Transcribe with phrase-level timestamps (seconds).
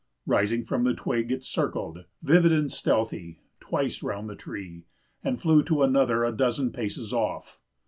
[0.25, 4.85] Rising from the twig, it circled, vivid and stealthy, twice round the tree,
[5.23, 7.59] and flew to another a dozen paces off.